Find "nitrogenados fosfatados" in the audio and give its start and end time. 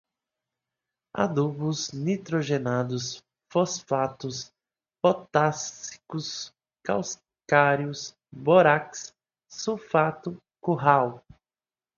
1.93-4.51